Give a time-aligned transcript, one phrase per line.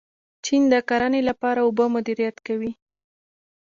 [0.45, 2.71] چین د کرنې لپاره اوبه مدیریت کوي.